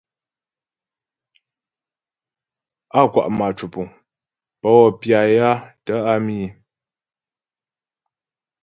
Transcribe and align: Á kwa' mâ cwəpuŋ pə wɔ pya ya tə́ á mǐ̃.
Á 2.99 3.01
kwa' 3.11 3.31
mâ 3.37 3.47
cwəpuŋ 3.57 3.87
pə 4.59 4.67
wɔ 4.77 4.85
pya 4.99 5.19
ya 5.35 5.49
tə́ 5.85 5.97
á 6.11 6.13
mǐ̃. 6.25 6.47